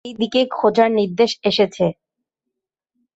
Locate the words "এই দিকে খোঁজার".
0.05-0.89